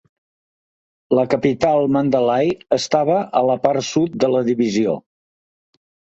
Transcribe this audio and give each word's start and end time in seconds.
La 1.19 1.25
capital 1.33 1.85
Mandalay 1.97 2.49
estava 2.79 3.19
a 3.41 3.43
la 3.51 3.59
part 3.67 3.87
sud 3.91 4.19
de 4.27 4.33
la 4.39 4.43
divisió. 4.51 4.99